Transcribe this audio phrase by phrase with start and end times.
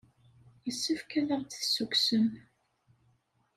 [0.65, 2.27] Yessefk ad aɣ-d-tessukksem.